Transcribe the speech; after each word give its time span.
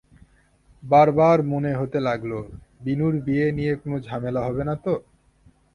বারবার 0.83 1.37
মনে 1.51 1.71
হতে 1.79 1.99
লাগল, 1.99 2.31
বিনুর 2.81 3.13
বিয়ে 3.25 3.47
নিয়ে 3.57 3.73
কোনো 3.75 3.97
ঝামেলা 4.07 4.41
হবে 4.47 4.63
না 4.65 4.75
তো? 4.85 4.93